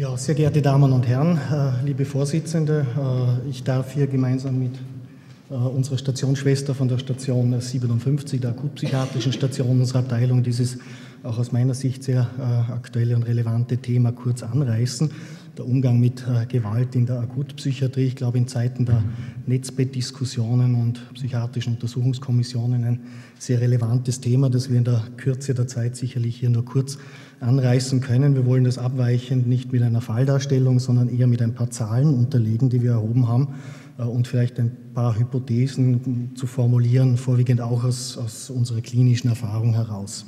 [0.00, 4.72] Ja, sehr geehrte Damen und Herren, äh, liebe Vorsitzende, äh, ich darf hier gemeinsam mit
[5.50, 10.78] äh, unserer Stationsschwester von der Station 57, der akutpsychiatrischen Station unserer Abteilung, dieses
[11.22, 12.30] auch aus meiner Sicht sehr
[12.70, 15.10] aktuelle und relevante Thema kurz anreißen
[15.58, 18.06] der Umgang mit Gewalt in der Akutpsychiatrie.
[18.06, 19.02] Ich glaube, in Zeiten der
[19.46, 23.00] Netzbettdiskussionen und psychiatrischen Untersuchungskommissionen ein
[23.38, 26.96] sehr relevantes Thema, das wir in der Kürze der Zeit sicherlich hier nur kurz
[27.40, 28.34] anreißen können.
[28.34, 32.68] Wir wollen das abweichend nicht mit einer Falldarstellung, sondern eher mit ein paar Zahlen unterlegen,
[32.68, 33.48] die wir erhoben haben
[33.98, 39.74] äh, und vielleicht ein paar Hypothesen zu formulieren, vorwiegend auch aus, aus unserer klinischen Erfahrung
[39.74, 40.26] heraus.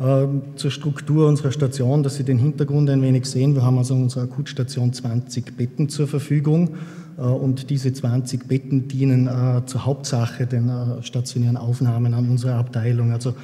[0.00, 3.54] Ähm, zur Struktur unserer Station, dass Sie den Hintergrund ein wenig sehen.
[3.54, 6.70] Wir haben also in unserer Akutstation 20 Betten zur Verfügung
[7.18, 13.12] äh, und diese 20 Betten dienen äh, zur Hauptsache den stationären Aufnahmen an unserer Abteilung.
[13.12, 13.34] Also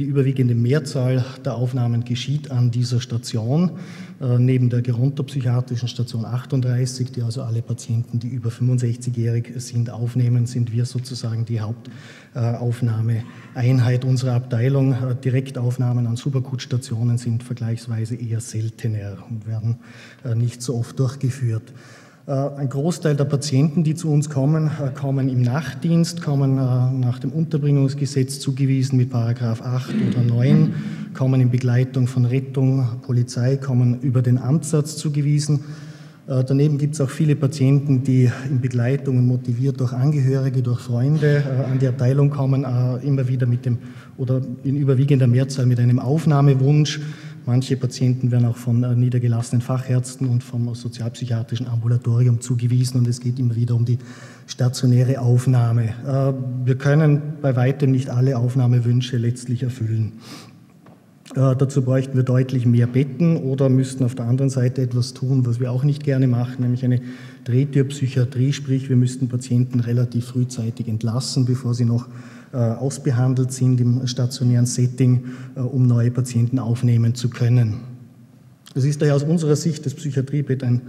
[0.00, 3.72] die überwiegende Mehrzahl der Aufnahmen geschieht an dieser Station,
[4.18, 10.46] äh, neben der gerontopsychiatrischen Station 38, die also alle Patienten, die über 65-jährig sind, aufnehmen,
[10.46, 14.94] sind wir sozusagen die Hauptaufnahmeeinheit unserer Abteilung.
[14.94, 19.80] Äh, Direktaufnahmen an Supergutstationen sind vergleichsweise eher seltener und werden
[20.24, 21.74] äh, nicht so oft durchgeführt.
[22.26, 26.60] Äh, ein Großteil der Patienten, die zu uns kommen, äh, kommen im Nachtdienst, kommen äh,
[26.92, 30.74] nach dem Unterbringungsgesetz zugewiesen mit Paragraph 8 oder 9,
[31.14, 35.60] kommen in Begleitung von Rettung, Polizei, kommen über den Amtssatz zugewiesen.
[36.46, 41.42] Daneben gibt es auch viele Patienten, die in Begleitung und motiviert durch Angehörige, durch Freunde
[41.68, 42.64] an die Abteilung kommen,
[43.02, 43.78] immer wieder mit dem
[44.16, 47.00] oder in überwiegender Mehrzahl mit einem Aufnahmewunsch.
[47.50, 53.18] Manche Patienten werden auch von äh, niedergelassenen Fachärzten und vom sozialpsychiatrischen Ambulatorium zugewiesen und es
[53.18, 53.98] geht immer wieder um die
[54.46, 55.86] stationäre Aufnahme.
[56.06, 56.32] Äh,
[56.64, 60.12] wir können bei weitem nicht alle Aufnahmewünsche letztlich erfüllen.
[61.34, 65.44] Äh, dazu bräuchten wir deutlich mehr Betten oder müssten auf der anderen Seite etwas tun,
[65.44, 67.00] was wir auch nicht gerne machen, nämlich eine
[67.46, 72.06] Drehtürpsychiatrie, sprich wir müssten Patienten relativ frühzeitig entlassen, bevor sie noch
[72.56, 75.24] ausbehandelt sind im stationären Setting,
[75.54, 77.80] äh, um neue Patienten aufnehmen zu können.
[78.74, 80.80] Es ist daher aus unserer Sicht das Psychiatriebett ein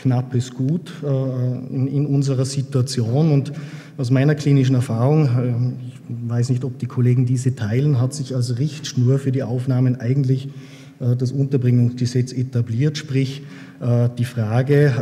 [0.00, 3.52] knappes Gut äh, in, unserer Situation und
[3.96, 5.94] aus meiner klinischen Erfahrung, ich
[6.28, 10.50] weiß nicht, ob die Kollegen diese teilen, hat sich als Richtschnur für die Aufnahmen eigentlich
[11.00, 13.42] das Unterbringungsgesetz etabliert, sprich
[14.16, 14.94] die Frage,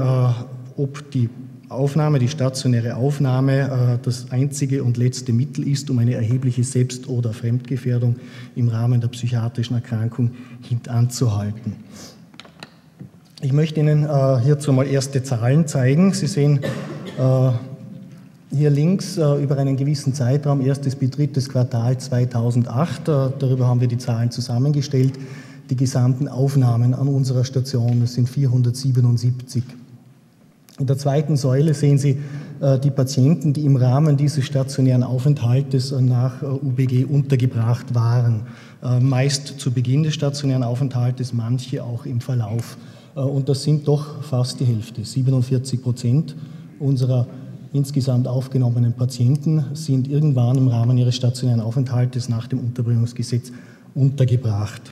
[0.79, 1.29] ob die
[1.69, 7.09] Aufnahme, die stationäre Aufnahme, äh, das einzige und letzte Mittel ist, um eine erhebliche Selbst-
[7.09, 8.17] oder Fremdgefährdung
[8.55, 10.31] im Rahmen der psychiatrischen Erkrankung
[10.63, 11.75] hintanzuhalten.
[13.43, 16.13] Ich möchte Ihnen äh, hierzu mal erste Zahlen zeigen.
[16.13, 16.61] Sie sehen
[17.19, 17.51] äh,
[18.55, 23.99] hier links über einen gewissen Zeitraum, erstes bis drittes Quartal 2008, darüber haben wir die
[23.99, 25.15] Zahlen zusammengestellt,
[25.69, 29.65] die gesamten Aufnahmen an unserer Station, das sind 477.
[30.79, 32.19] In der zweiten Säule sehen Sie
[32.61, 38.43] äh, die Patienten, die im Rahmen dieses stationären Aufenthaltes äh, nach äh, UBG untergebracht waren.
[39.01, 42.77] Meist zu Beginn des stationären Aufenthaltes, manche auch im Verlauf.
[43.15, 45.05] Und das sind doch fast die Hälfte.
[45.05, 46.37] 47 Prozent
[46.79, 47.27] unserer
[47.73, 53.51] insgesamt aufgenommenen Patienten sind irgendwann im Rahmen ihres stationären Aufenthaltes nach dem Unterbringungsgesetz
[53.95, 54.83] untergebracht.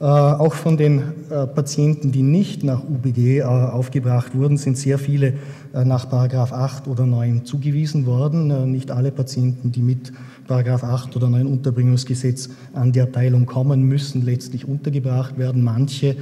[0.00, 4.98] Äh, auch von den äh, Patienten, die nicht nach UBG äh, aufgebracht wurden, sind sehr
[4.98, 5.34] viele
[5.72, 8.72] nach Paragraph 8 oder 9 zugewiesen worden.
[8.72, 10.12] Nicht alle Patienten, die mit
[10.48, 15.62] Paragraph 8 oder 9 Unterbringungsgesetz an die Abteilung kommen, müssen letztlich untergebracht werden.
[15.62, 16.16] Manche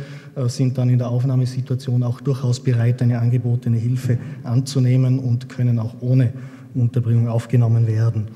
[0.49, 5.95] sind dann in der Aufnahmesituation auch durchaus bereit, eine angebotene Hilfe anzunehmen und können auch
[6.01, 6.35] ohne
[6.75, 8.29] Unterbringung aufgenommen werden.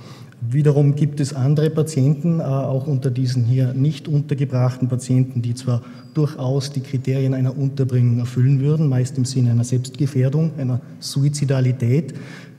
[0.50, 5.82] Wiederum gibt es andere Patienten, äh, auch unter diesen hier nicht untergebrachten Patienten, die zwar
[6.14, 12.14] durchaus die Kriterien einer Unterbringung erfüllen würden, meist im Sinne einer Selbstgefährdung, einer Suizidalität,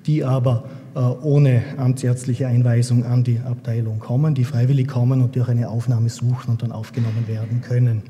[0.05, 0.63] die aber
[0.95, 6.09] äh, ohne amtsärztliche Einweisung an die Abteilung kommen, die freiwillig kommen und durch eine Aufnahme
[6.09, 8.03] suchen und dann aufgenommen werden können.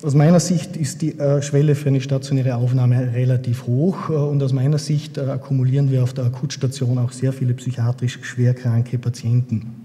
[0.00, 4.40] Aus meiner Sicht ist die äh, Schwelle für eine stationäre Aufnahme relativ hoch äh, und
[4.44, 9.84] aus meiner Sicht äh, akkumulieren wir auf der Akutstation auch sehr viele psychiatrisch schwerkranke Patienten.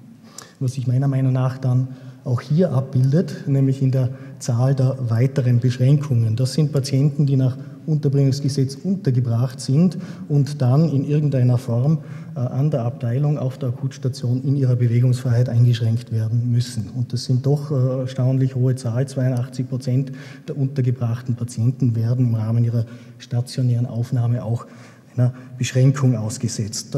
[0.60, 1.88] Was sich meiner Meinung nach dann
[2.25, 4.10] auch hier abbildet, nämlich in der
[4.40, 6.36] Zahl der weiteren Beschränkungen.
[6.36, 9.98] Das sind Patienten, die nach Unterbringungsgesetz untergebracht sind
[10.30, 12.00] und dann in irgendeiner Form
[12.36, 16.90] äh, an der Abteilung auf der Akutstation in ihrer Bewegungsfreiheit eingeschränkt werden müssen.
[16.96, 19.06] Und das sind doch äh, erstaunlich hohe Zahl.
[19.08, 20.12] 82 Prozent
[20.48, 22.86] der untergebrachten Patienten werden im Rahmen ihrer
[23.18, 24.66] stationären Aufnahme auch
[25.16, 26.96] einer Beschränkung ausgesetzt.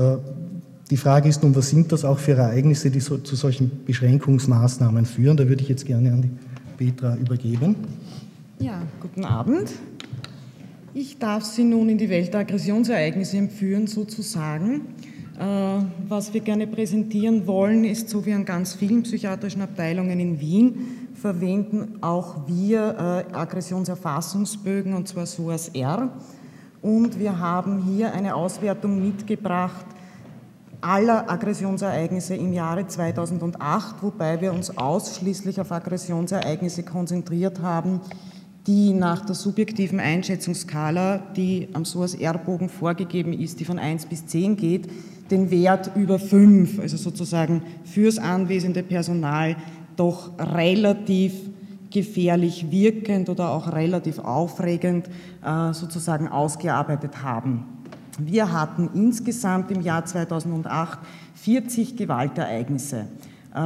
[0.91, 5.05] Die Frage ist nun, was sind das auch für Ereignisse, die so, zu solchen Beschränkungsmaßnahmen
[5.05, 5.35] führen?
[5.35, 6.29] Da würde ich jetzt gerne an die
[6.77, 7.75] Petra übergeben.
[8.59, 9.71] Ja, guten Abend.
[10.93, 14.81] Ich darf Sie nun in die Welt der Aggressionsereignisse entführen, sozusagen.
[15.39, 15.43] Äh,
[16.07, 20.75] was wir gerne präsentieren wollen, ist, so wie an ganz vielen psychiatrischen Abteilungen in Wien,
[21.15, 26.11] verwenden auch wir äh, Aggressionserfassungsbögen, und zwar SOAS-R.
[26.83, 29.85] Und wir haben hier eine Auswertung mitgebracht
[30.85, 38.01] aller Aggressionsereignisse im Jahre 2008, wobei wir uns ausschließlich auf Aggressionsereignisse konzentriert haben,
[38.67, 44.57] die nach der subjektiven Einschätzungsskala, die am SOAS-R-Bogen vorgegeben ist, die von 1 bis 10
[44.57, 44.87] geht,
[45.31, 49.55] den Wert über 5, also sozusagen fürs anwesende Personal,
[49.95, 51.33] doch relativ
[51.89, 55.09] gefährlich wirkend oder auch relativ aufregend
[55.43, 57.65] äh, sozusagen ausgearbeitet haben.
[58.17, 60.99] Wir hatten insgesamt im Jahr 2008
[61.35, 63.07] 40 Gewaltereignisse.
[63.53, 63.57] Äh,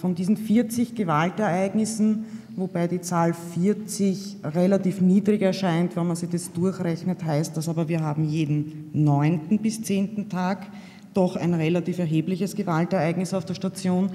[0.00, 2.24] von diesen 40 Gewaltereignissen
[2.56, 7.88] wobei die Zahl 40 relativ niedrig erscheint, wenn man sich das durchrechnet, heißt das aber,
[7.88, 10.66] wir haben jeden neunten bis zehnten Tag
[11.12, 14.10] doch ein relativ erhebliches Gewaltereignis auf der Station.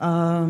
[0.00, 0.46] Äh,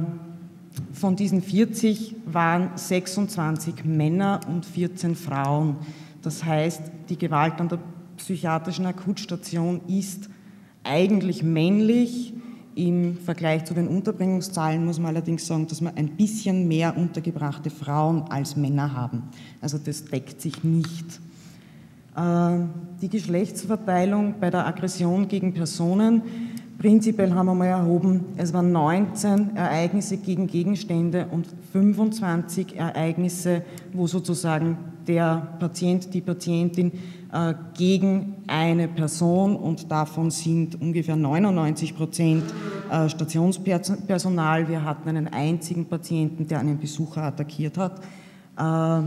[0.92, 5.76] von diesen 40 waren 26 Männer und 14 Frauen.
[6.20, 7.78] Das heißt, die Gewalt an der
[8.16, 10.28] psychiatrischen Akutstation ist
[10.84, 12.32] eigentlich männlich,
[12.76, 17.70] im Vergleich zu den Unterbringungszahlen muss man allerdings sagen, dass wir ein bisschen mehr untergebrachte
[17.70, 19.22] Frauen als Männer haben.
[19.62, 21.20] Also das deckt sich nicht.
[22.14, 22.58] Äh,
[23.00, 26.20] die Geschlechtsverteilung bei der Aggression gegen Personen,
[26.78, 33.62] prinzipiell haben wir mal erhoben, es waren 19 Ereignisse gegen Gegenstände und 25 Ereignisse,
[33.94, 34.76] wo sozusagen
[35.06, 36.92] der Patient, die Patientin
[37.74, 42.44] gegen eine Person und davon sind ungefähr 99 Prozent
[42.90, 44.68] äh, Stationspersonal.
[44.68, 48.00] Wir hatten einen einzigen Patienten, der einen Besucher attackiert hat,
[48.56, 49.06] äh,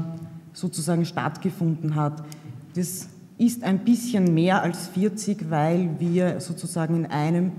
[0.53, 2.23] sozusagen stattgefunden hat.
[2.75, 3.07] Das
[3.37, 7.51] ist ein bisschen mehr als 40, weil wir sozusagen in einem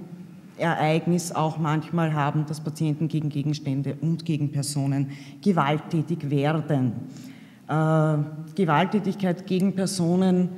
[0.59, 6.93] Ereignis auch manchmal haben, dass Patienten gegen Gegenstände und gegen Personen gewalttätig werden.
[7.71, 8.19] Äh,
[8.57, 10.49] Gewalttätigkeit gegen Personen.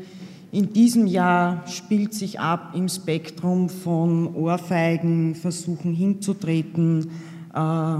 [0.50, 7.10] In diesem Jahr spielt sich ab im Spektrum von Ohrfeigen, Versuchen hinzutreten,
[7.54, 7.96] äh,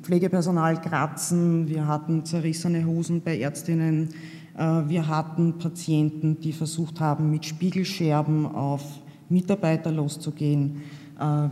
[0.00, 4.08] Pflegepersonal kratzen, wir hatten zerrissene Hosen bei Ärztinnen,
[4.56, 8.82] äh, wir hatten Patienten, die versucht haben, mit Spiegelscherben auf
[9.28, 10.80] Mitarbeiter loszugehen.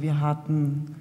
[0.01, 0.97] Wir hatten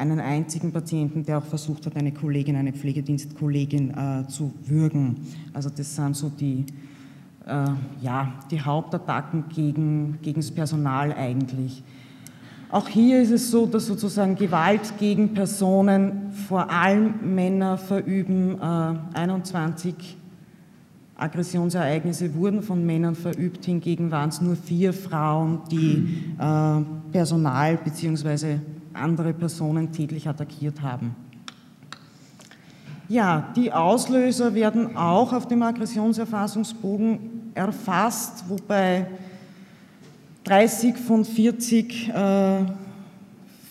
[0.00, 5.16] einen einzigen Patienten, der auch versucht hat, eine Kollegin, eine Pflegedienstkollegin äh, zu würgen.
[5.52, 6.64] Also das sind so die,
[7.46, 7.66] äh,
[8.00, 11.82] ja, die Hauptattacken gegen, gegen das Personal eigentlich.
[12.70, 18.56] Auch hier ist es so, dass sozusagen Gewalt gegen Personen vor allem Männer verüben.
[18.60, 20.16] Äh, 21
[21.16, 26.08] Aggressionsereignisse wurden von Männern verübt, hingegen waren es nur vier Frauen, die
[26.38, 28.56] äh, Personal bzw
[29.00, 31.14] andere Personen tätlich attackiert haben.
[33.08, 39.06] Ja, die Auslöser werden auch auf dem Aggressionserfassungsbogen erfasst, wobei
[40.44, 42.64] 30 von 40 äh,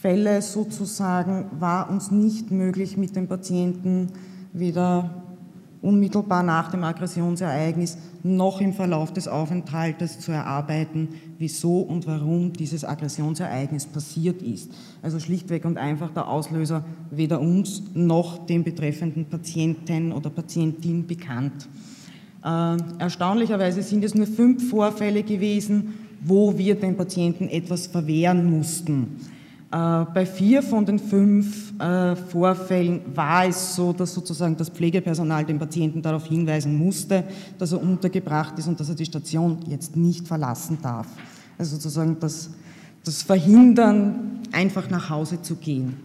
[0.01, 4.09] Fälle sozusagen war uns nicht möglich, mit dem Patienten
[4.53, 5.18] weder
[5.81, 12.83] unmittelbar nach dem Aggressionsereignis noch im Verlauf des Aufenthaltes zu erarbeiten, wieso und warum dieses
[12.83, 14.71] Aggressionsereignis passiert ist.
[15.01, 21.69] Also schlichtweg und einfach der Auslöser weder uns noch dem betreffenden Patienten oder Patientin bekannt.
[22.43, 29.17] Äh, erstaunlicherweise sind es nur fünf Vorfälle gewesen, wo wir den Patienten etwas verwehren mussten.
[29.71, 35.45] Äh, bei vier von den fünf äh, Vorfällen war es so, dass sozusagen das Pflegepersonal
[35.45, 37.23] den Patienten darauf hinweisen musste,
[37.59, 41.07] dass er untergebracht ist und dass er die Station jetzt nicht verlassen darf.
[41.57, 42.49] Also sozusagen das,
[43.03, 45.97] das Verhindern, einfach nach Hause zu gehen.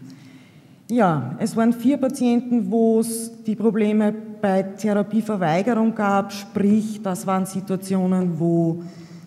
[0.91, 7.47] Ja, es waren vier Patienten, wo es die Probleme bei Therapieverweigerung gab, sprich, das waren
[7.47, 8.83] Situationen, wo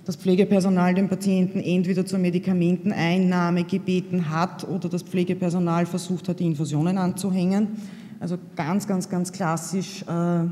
[0.09, 6.47] das Pflegepersonal den Patienten entweder zur Medikamenteneinnahme gebeten hat oder das Pflegepersonal versucht hat, die
[6.47, 7.77] Infusionen anzuhängen.
[8.19, 10.45] Also ganz, ganz, ganz klassisch, äh,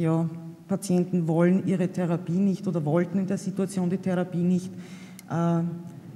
[0.00, 0.30] ja,
[0.68, 4.70] Patienten wollen ihre Therapie nicht oder wollten in der Situation die Therapie nicht.
[5.28, 5.62] Äh,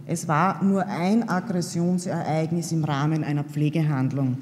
[0.06, 4.38] es war nur ein Aggressionsereignis im Rahmen einer Pflegehandlung.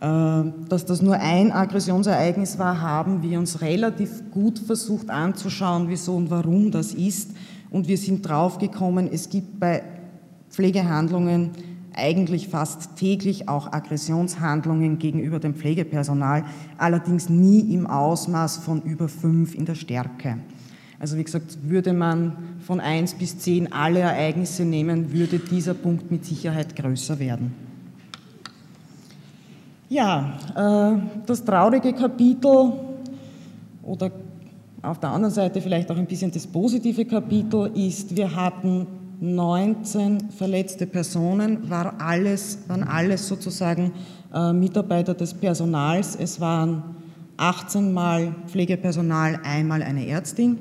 [0.00, 6.16] Äh, dass das nur ein Aggressionsereignis war, haben wir uns relativ gut versucht anzuschauen, wieso
[6.16, 7.32] und warum das ist
[7.70, 9.82] und wir sind draufgekommen, es gibt bei
[10.50, 11.50] Pflegehandlungen
[11.94, 16.44] eigentlich fast täglich auch Aggressionshandlungen gegenüber dem Pflegepersonal,
[16.78, 20.38] allerdings nie im Ausmaß von über fünf in der Stärke.
[20.98, 26.10] Also wie gesagt, würde man von eins bis zehn alle Ereignisse nehmen, würde dieser Punkt
[26.10, 27.52] mit Sicherheit größer werden.
[29.88, 32.72] Ja, äh, das traurige Kapitel
[33.82, 34.10] oder
[34.84, 38.86] auf der anderen Seite vielleicht auch ein bisschen das positive Kapitel ist, wir hatten
[39.20, 43.92] 19 verletzte Personen, war alles, waren alles sozusagen
[44.34, 46.16] äh, Mitarbeiter des Personals.
[46.16, 46.82] Es waren
[47.36, 50.58] 18 Mal Pflegepersonal, einmal eine Ärztin.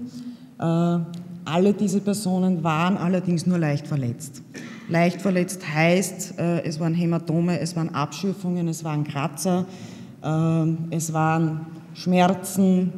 [0.60, 0.63] Äh,
[1.46, 4.42] alle diese Personen waren allerdings nur leicht verletzt.
[4.88, 9.65] Leicht verletzt heißt, äh, es waren Hämatome, es waren Abschürfungen, es waren Kratzer,
[10.24, 12.94] äh, es waren Schmerzen,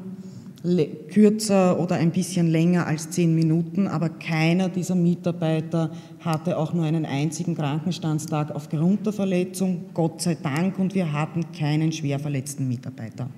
[1.09, 6.85] kürzer oder ein bisschen länger als zehn Minuten, aber keiner dieser Mitarbeiter hatte auch nur
[6.85, 12.67] einen einzigen Krankenstandstag aufgrund der Verletzung, Gott sei Dank, und wir hatten keinen schwer verletzten
[12.67, 13.29] Mitarbeiter.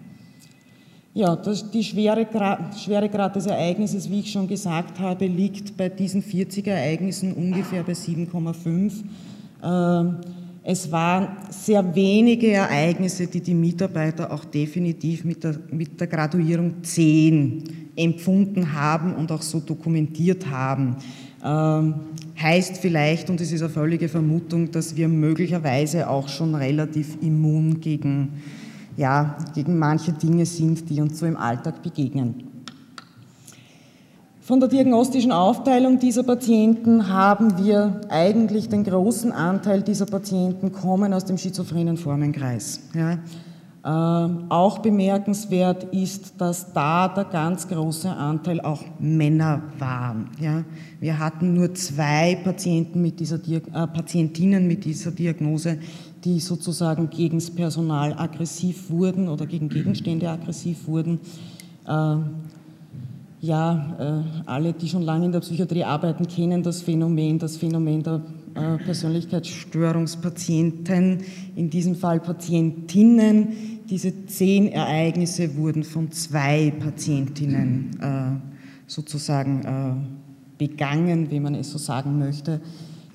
[1.14, 2.28] Ja, das, die Schwere,
[2.78, 7.94] Schweregrad des Ereignisses, wie ich schon gesagt habe, liegt bei diesen 40 Ereignissen ungefähr bei
[7.94, 9.04] 7,5.
[10.70, 16.84] Es waren sehr wenige Ereignisse, die die Mitarbeiter auch definitiv mit der, mit der Graduierung
[16.84, 17.64] 10
[17.96, 20.98] empfunden haben und auch so dokumentiert haben.
[21.42, 21.94] Ähm,
[22.38, 27.80] heißt vielleicht, und es ist eine völlige Vermutung, dass wir möglicherweise auch schon relativ immun
[27.80, 28.34] gegen,
[28.98, 32.47] ja, gegen manche Dinge sind, die uns so im Alltag begegnen.
[34.48, 41.12] Von der diagnostischen Aufteilung dieser Patienten haben wir eigentlich den großen Anteil dieser Patienten kommen
[41.12, 42.80] aus dem schizophrenen Formenkreis.
[42.94, 43.18] Ja.
[43.84, 50.30] Ähm, auch bemerkenswert ist, dass da der ganz große Anteil auch Männer waren.
[50.40, 50.64] Ja.
[51.02, 55.78] Wir hatten nur zwei Patienten mit dieser äh, Patientinnen mit dieser Diagnose,
[56.24, 61.20] die sozusagen gegen das Personal aggressiv wurden oder gegen Gegenstände aggressiv wurden.
[61.86, 62.16] Äh,
[63.48, 68.04] ja, äh, alle, die schon lange in der Psychiatrie arbeiten, kennen das Phänomen, das Phänomen
[68.04, 68.22] der
[68.56, 71.20] äh, Persönlichkeitsstörungspatienten,
[71.56, 73.80] in diesem Fall Patientinnen.
[73.90, 78.32] Diese zehn Ereignisse wurden von zwei Patientinnen äh,
[78.86, 80.10] sozusagen
[80.58, 82.62] begangen, wie man es so sagen möchte.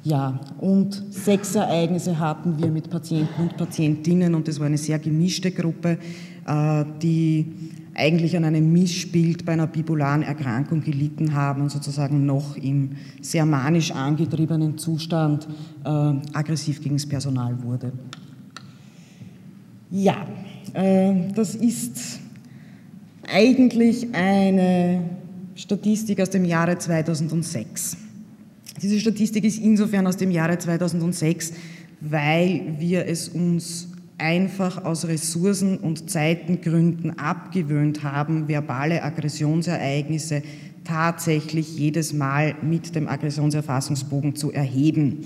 [0.04, 4.98] Ja, und sechs Ereignisse hatten wir mit Patienten und Patientinnen und es war eine sehr
[4.98, 5.96] gemischte Gruppe,
[6.44, 7.46] die
[7.94, 13.44] eigentlich an einem Missbild bei einer bipolaren Erkrankung gelitten haben und sozusagen noch im sehr
[13.44, 15.46] manisch angetriebenen Zustand
[15.84, 15.88] äh,
[16.32, 17.92] aggressiv gegen das Personal wurde.
[19.90, 20.26] Ja,
[20.72, 22.20] äh, das ist
[23.30, 25.02] eigentlich eine
[25.54, 27.98] Statistik aus dem Jahre 2006.
[28.80, 31.52] Diese Statistik ist insofern aus dem Jahre 2006,
[32.00, 33.91] weil wir es uns
[34.22, 40.42] einfach aus Ressourcen- und Zeitengründen abgewöhnt haben, verbale Aggressionsereignisse
[40.84, 45.24] tatsächlich jedes Mal mit dem Aggressionserfassungsbogen zu erheben.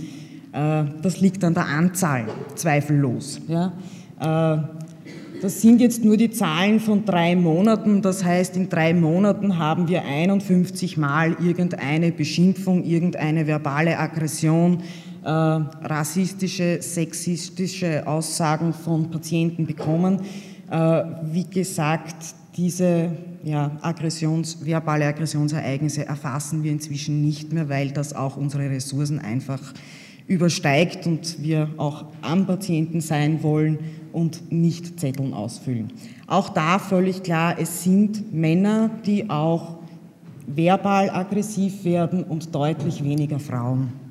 [0.52, 3.40] Äh, das liegt an der Anzahl, zweifellos.
[4.18, 4.58] Äh,
[5.42, 8.00] das sind jetzt nur die Zahlen von drei Monaten.
[8.00, 14.78] Das heißt, in drei Monaten haben wir 51 Mal irgendeine Beschimpfung, irgendeine verbale Aggression,
[15.26, 20.20] äh, rassistische, sexistische Aussagen von Patienten bekommen.
[20.70, 22.14] Äh, wie gesagt,
[22.56, 23.10] diese
[23.42, 29.60] ja, Aggressions, verbale Aggressionsereignisse erfassen wir inzwischen nicht mehr, weil das auch unsere Ressourcen einfach
[30.28, 33.78] übersteigt und wir auch am Patienten sein wollen
[34.12, 35.92] und nicht Zetteln ausfüllen.
[36.28, 39.78] Auch da völlig klar, es sind Männer, die auch
[40.46, 44.05] verbal aggressiv werden und deutlich weniger Frauen.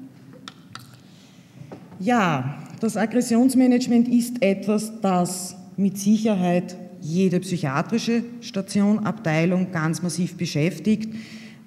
[1.99, 11.13] Ja, das Aggressionsmanagement ist etwas, das mit Sicherheit jede psychiatrische Station, Abteilung ganz massiv beschäftigt.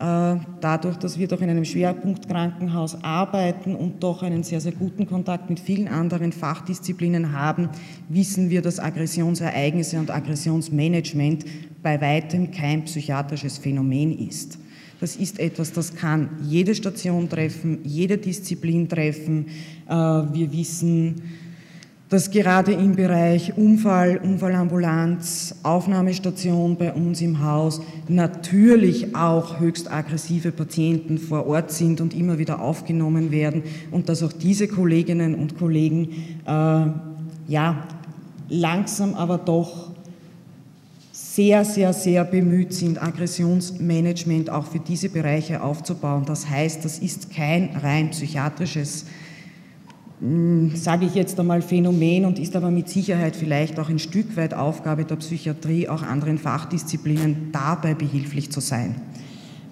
[0.00, 5.06] Äh, dadurch, dass wir doch in einem Schwerpunktkrankenhaus arbeiten und doch einen sehr, sehr guten
[5.06, 7.70] Kontakt mit vielen anderen Fachdisziplinen haben,
[8.08, 11.44] wissen wir, dass Aggressionsereignisse und Aggressionsmanagement
[11.82, 14.58] bei weitem kein psychiatrisches Phänomen ist.
[15.00, 19.46] Das ist etwas, das kann jede Station treffen, jede Disziplin treffen.
[19.86, 21.22] Äh, wir wissen,
[22.08, 30.50] dass gerade im Bereich Unfall, Unfallambulanz, Aufnahmestation bei uns im Haus natürlich auch höchst aggressive
[30.50, 35.58] Patienten vor Ort sind und immer wieder aufgenommen werden und dass auch diese Kolleginnen und
[35.58, 36.08] Kollegen
[36.46, 36.86] äh,
[37.46, 37.86] ja
[38.48, 39.90] langsam aber doch
[41.38, 46.24] sehr, sehr, sehr bemüht sind, Aggressionsmanagement auch für diese Bereiche aufzubauen.
[46.26, 49.06] Das heißt, das ist kein rein psychiatrisches
[50.20, 54.36] hm, sage ich jetzt einmal, Phänomen und ist aber mit Sicherheit vielleicht auch ein Stück
[54.36, 58.96] weit Aufgabe der Psychiatrie, auch anderen Fachdisziplinen dabei behilflich zu sein.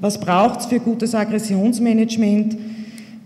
[0.01, 2.57] Was braucht es für gutes Aggressionsmanagement?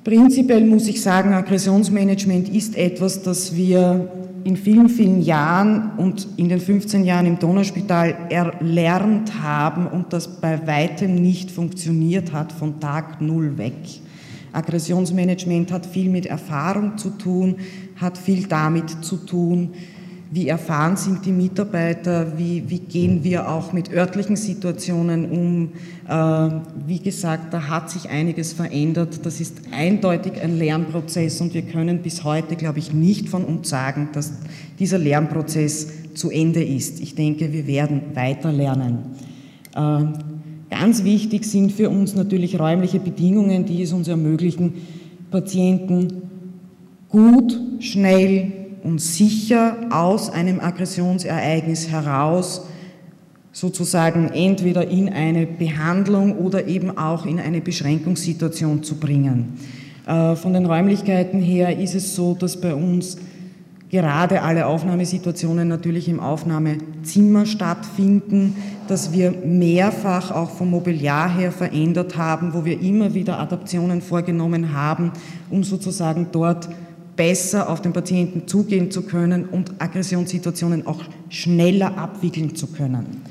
[0.03, 4.09] Prinzipiell muss ich sagen, Aggressionsmanagement ist etwas, das wir
[4.45, 10.41] in vielen, vielen Jahren und in den 15 Jahren im Donauspital erlernt haben und das
[10.41, 13.75] bei weitem nicht funktioniert hat von Tag Null weg.
[14.53, 17.57] Aggressionsmanagement hat viel mit Erfahrung zu tun,
[17.97, 19.71] hat viel damit zu tun,
[20.33, 25.73] wie erfahren sind die Mitarbeiter, wie, wie gehen wir auch mit örtlichen Situationen um.
[26.09, 29.27] Äh, wie gesagt, da hat sich einiges verändert.
[29.27, 33.71] Das ist eindeutig ein Lernprozess und wir können bis heute, glaube ich, nicht von uns
[33.71, 34.33] sagen, dass
[34.79, 37.01] dieser Lernprozess zu Ende ist.
[37.01, 38.99] Ich denke, wir werden weiter lernen.
[39.75, 40.05] Äh,
[40.71, 44.75] ganz wichtig sind für uns natürlich räumliche Bedingungen, die es uns ermöglichen,
[45.33, 46.23] Patienten
[47.09, 52.63] gut, schnell, und sicher aus einem Aggressionsereignis heraus
[53.53, 59.59] sozusagen entweder in eine Behandlung oder eben auch in eine Beschränkungssituation zu bringen.
[60.07, 63.17] Äh, von den Räumlichkeiten her ist es so, dass bei uns
[63.91, 68.55] gerade alle Aufnahmesituationen natürlich im Aufnahmezimmer stattfinden,
[68.87, 74.73] dass wir mehrfach auch vom Mobiliar her verändert haben, wo wir immer wieder Adaptionen vorgenommen
[74.73, 75.11] haben,
[75.51, 76.69] um sozusagen dort
[77.17, 83.23] besser auf den Patienten zugehen zu können und Aggressionssituationen auch schneller abwickeln zu können.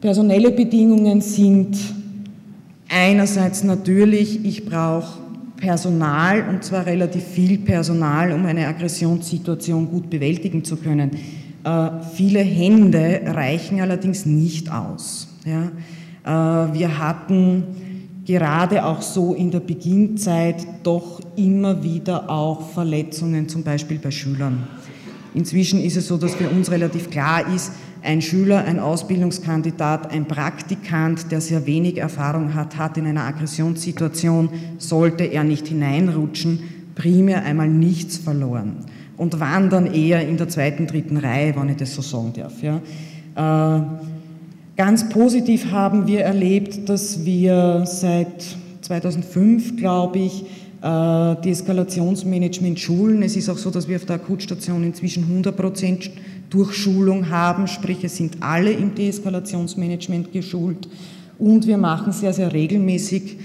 [0.00, 1.76] Personelle Bedingungen sind
[2.88, 5.22] einerseits natürlich, ich brauche
[5.56, 11.12] Personal und zwar relativ viel Personal, um eine Aggressionssituation gut bewältigen zu können.
[11.64, 15.28] Äh, viele Hände reichen allerdings nicht aus.
[15.46, 15.70] Ja?
[16.24, 17.64] Äh, wir hatten
[18.24, 24.66] gerade auch so in der Beginnzeit doch immer wieder auch Verletzungen, zum Beispiel bei Schülern.
[25.34, 30.26] Inzwischen ist es so, dass für uns relativ klar ist, ein Schüler, ein Ausbildungskandidat, ein
[30.26, 36.60] Praktikant, der sehr wenig Erfahrung hat, hat in einer Aggressionssituation, sollte er nicht hineinrutschen,
[36.94, 38.84] primär einmal nichts verloren
[39.16, 42.62] und wandern eher in der zweiten, dritten Reihe, wenn ich das so sagen darf.
[42.62, 42.80] Ja.
[43.36, 43.82] Äh,
[44.76, 48.44] Ganz positiv haben wir erlebt, dass wir seit
[48.80, 50.42] 2005, glaube ich,
[50.82, 53.22] äh, die Eskalationsmanagement schulen.
[53.22, 56.10] Es ist auch so, dass wir auf der Akutstation inzwischen 100 Prozent
[56.50, 60.88] Durchschulung haben, sprich es sind alle im Deeskalationsmanagement geschult
[61.38, 63.36] und wir machen sehr, sehr regelmäßig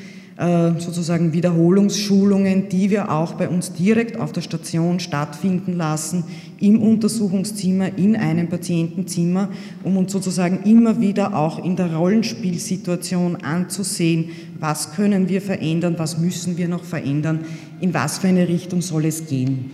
[0.78, 6.24] sozusagen Wiederholungsschulungen, die wir auch bei uns direkt auf der Station stattfinden lassen,
[6.62, 9.50] im Untersuchungszimmer, in einem Patientenzimmer,
[9.84, 16.18] um uns sozusagen immer wieder auch in der Rollenspielsituation anzusehen, was können wir verändern, was
[16.18, 17.42] müssen wir noch verändern,
[17.82, 19.72] in was für eine Richtung soll es gehen.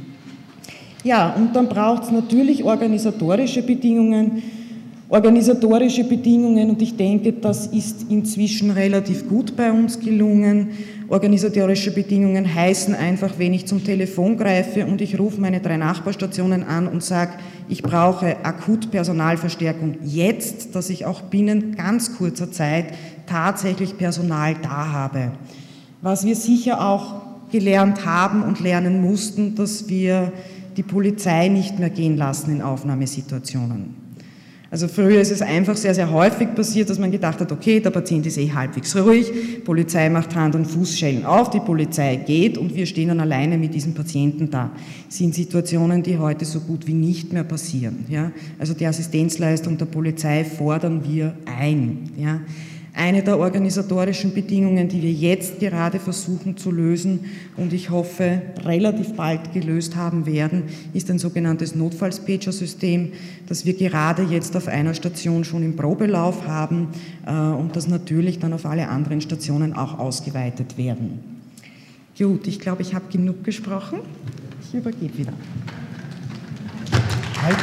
[1.04, 4.42] Ja, und dann braucht es natürlich organisatorische Bedingungen,
[5.08, 10.70] Organisatorische Bedingungen, und ich denke, das ist inzwischen relativ gut bei uns gelungen.
[11.10, 16.64] Organisatorische Bedingungen heißen einfach, wenn ich zum Telefon greife und ich rufe meine drei Nachbarstationen
[16.64, 17.34] an und sage,
[17.70, 22.86] ich brauche akut Personalverstärkung jetzt, dass ich auch binnen ganz kurzer Zeit
[23.28, 25.34] tatsächlich Personal da habe.
[26.02, 30.32] Was wir sicher auch gelernt haben und lernen mussten, dass wir
[30.78, 34.05] die Polizei nicht mehr gehen lassen in Aufnahmesituationen.
[34.72, 37.92] Also früher ist es einfach sehr, sehr häufig passiert, dass man gedacht hat, okay, der
[37.92, 42.76] Patient ist eh halbwegs ruhig, Polizei macht Hand- und Fußschellen auf, die Polizei geht und
[42.76, 44.72] wir stehen dann alleine mit diesem Patienten da.
[45.08, 48.06] Das sind Situationen, die heute so gut wie nicht mehr passieren.
[48.10, 48.32] Ja?
[48.58, 52.10] Also die Assistenzleistung der Polizei fordern wir ein.
[52.18, 52.42] Ja?
[52.96, 57.26] Eine der organisatorischen Bedingungen, die wir jetzt gerade versuchen zu lösen
[57.58, 63.12] und ich hoffe relativ bald gelöst haben werden, ist ein sogenanntes Notfallspager-System,
[63.48, 66.88] das wir gerade jetzt auf einer Station schon im Probelauf haben
[67.26, 71.20] äh, und das natürlich dann auf alle anderen Stationen auch ausgeweitet werden.
[72.18, 74.00] Gut, ich glaube, ich habe genug gesprochen.
[74.64, 75.34] Ich übergebe wieder.
[77.44, 77.58] Halt,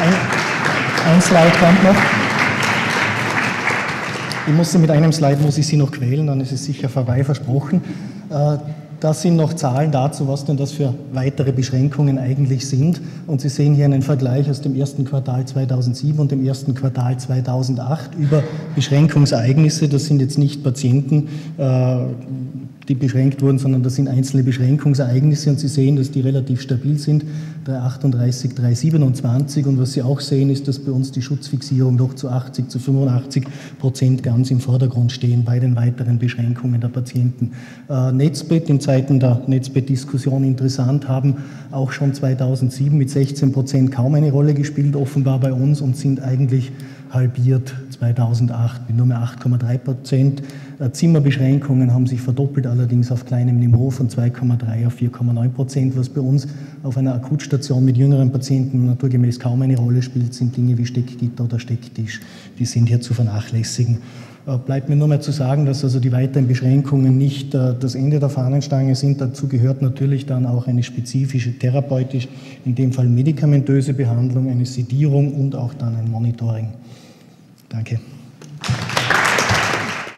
[0.00, 2.33] ein, ein Slide kommt noch.
[4.46, 6.90] Ich muss Sie mit einem Slide, muss ich Sie noch quälen, dann ist es sicher
[6.90, 7.80] vorbei, versprochen.
[8.28, 8.58] Äh,
[9.00, 13.00] das sind noch Zahlen dazu, was denn das für weitere Beschränkungen eigentlich sind.
[13.26, 17.18] Und Sie sehen hier einen Vergleich aus dem ersten Quartal 2007 und dem ersten Quartal
[17.18, 18.42] 2008 über
[18.74, 19.88] Beschränkungsereignisse.
[19.88, 21.96] Das sind jetzt nicht Patienten, äh,
[22.88, 26.98] die beschränkt wurden, sondern das sind einzelne Beschränkungsereignisse und Sie sehen, dass die relativ stabil
[26.98, 27.24] sind,
[27.64, 32.28] 338, 327 und was Sie auch sehen, ist, dass bei uns die Schutzfixierung doch zu
[32.28, 33.46] 80, zu 85
[33.78, 37.52] Prozent ganz im Vordergrund stehen bei den weiteren Beschränkungen der Patienten.
[37.88, 41.36] Äh, Netzbett in Zeiten der Netzbettdiskussion interessant, haben
[41.70, 46.22] auch schon 2007 mit 16 Prozent kaum eine Rolle gespielt, offenbar bei uns und sind
[46.22, 46.70] eigentlich
[47.14, 50.42] halbiert 2008 mit nur mehr 8,3 Prozent.
[50.78, 56.08] Äh, Zimmerbeschränkungen haben sich verdoppelt, allerdings auf kleinem Niveau von 2,3 auf 4,9 Prozent, was
[56.08, 56.48] bei uns
[56.82, 61.44] auf einer Akutstation mit jüngeren Patienten naturgemäß kaum eine Rolle spielt, sind Dinge wie Steckgitter
[61.44, 62.20] oder Stecktisch.
[62.58, 63.98] Die sind hier zu vernachlässigen.
[64.46, 67.94] Äh, bleibt mir nur mehr zu sagen, dass also die weiteren Beschränkungen nicht äh, das
[67.94, 69.20] Ende der Fahnenstange sind.
[69.20, 72.28] Dazu gehört natürlich dann auch eine spezifische therapeutisch,
[72.64, 76.68] in dem Fall medikamentöse Behandlung, eine Sedierung und auch dann ein Monitoring.
[77.68, 78.00] Danke.